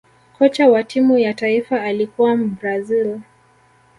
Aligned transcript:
kocha 0.37 0.69
wa 0.69 0.83
timu 0.83 1.17
ya 1.17 1.33
taifa 1.33 1.81
alikuwa 1.81 2.37
mbrazil 2.37 3.19